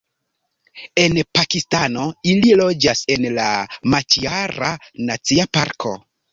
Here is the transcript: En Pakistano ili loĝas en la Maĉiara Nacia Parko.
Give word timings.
En 1.01 1.19
Pakistano 1.39 2.07
ili 2.33 2.57
loĝas 2.63 3.05
en 3.17 3.29
la 3.37 3.47
Maĉiara 3.97 4.75
Nacia 5.07 5.51
Parko. 5.57 5.97